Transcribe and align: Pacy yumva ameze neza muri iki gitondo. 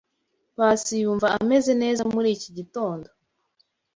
Pacy 0.55 0.93
yumva 1.03 1.27
ameze 1.37 1.71
neza 1.81 2.01
muri 2.13 2.27
iki 2.35 2.49
gitondo. 2.57 3.07